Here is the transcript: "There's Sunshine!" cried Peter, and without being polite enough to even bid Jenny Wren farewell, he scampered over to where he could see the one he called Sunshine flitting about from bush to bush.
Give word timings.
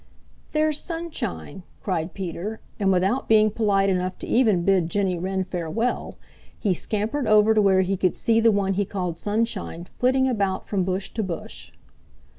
"There's 0.51 0.81
Sunshine!" 0.81 1.61
cried 1.83 2.15
Peter, 2.15 2.59
and 2.79 2.91
without 2.91 3.29
being 3.29 3.51
polite 3.51 3.87
enough 3.87 4.17
to 4.17 4.27
even 4.27 4.63
bid 4.65 4.89
Jenny 4.89 5.19
Wren 5.19 5.43
farewell, 5.43 6.17
he 6.57 6.73
scampered 6.73 7.27
over 7.27 7.53
to 7.53 7.61
where 7.61 7.81
he 7.83 7.95
could 7.95 8.15
see 8.15 8.39
the 8.39 8.51
one 8.51 8.73
he 8.73 8.83
called 8.83 9.15
Sunshine 9.15 9.85
flitting 9.99 10.27
about 10.27 10.67
from 10.67 10.83
bush 10.83 11.11
to 11.11 11.21
bush. 11.21 11.71